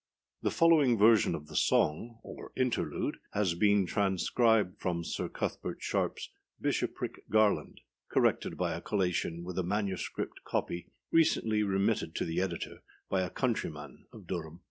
â 0.39 0.43
The 0.45 0.49
following 0.49 0.97
version 0.97 1.35
of 1.35 1.45
the 1.45 1.55
song, 1.55 2.17
or 2.23 2.51
interlude, 2.55 3.17
has 3.33 3.53
been 3.53 3.85
transcribed 3.85 4.79
from 4.81 5.03
Sir 5.03 5.27
C. 5.27 5.33
Sharpâs 5.47 6.29
Bishoprick 6.59 7.29
Garland, 7.29 7.81
corrected 8.09 8.57
by 8.57 8.79
collation 8.79 9.43
with 9.43 9.59
a 9.59 9.63
MS. 9.63 10.09
copy 10.43 10.87
recently 11.11 11.61
remitted 11.61 12.15
to 12.15 12.25
the 12.25 12.41
editor 12.41 12.79
by 13.09 13.21
a 13.21 13.29
countryman 13.29 14.07
of 14.11 14.25
Durham. 14.25 14.59